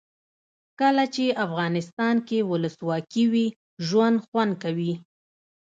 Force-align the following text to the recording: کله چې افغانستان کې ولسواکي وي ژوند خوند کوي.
کله 0.79 1.03
چې 1.15 1.25
افغانستان 1.45 2.15
کې 2.27 2.39
ولسواکي 2.49 3.25
وي 3.31 3.45
ژوند 3.87 4.17
خوند 4.25 4.53
کوي. 4.63 4.93